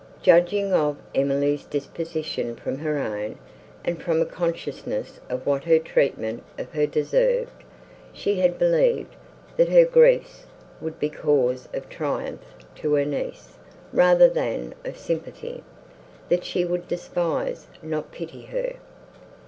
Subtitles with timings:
[0.23, 3.37] Judging of Emily's disposition from her own,
[3.85, 7.51] and from a consciousness of what her treatment of her deserved,
[8.11, 9.15] she had believed,
[9.57, 10.47] that her griefs
[10.81, 12.41] would be cause of triumph
[12.73, 13.59] to her niece,
[13.93, 15.63] rather than of sympathy;
[16.29, 18.77] that she would despise, not pity her.